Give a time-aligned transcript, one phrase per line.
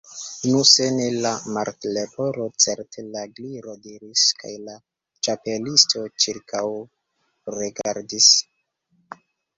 [0.51, 4.77] "Nu, se ne la Martleporo, certe la Gliro diris" kaj la
[5.29, 8.31] Ĉapelisto ĉirkaŭregardis.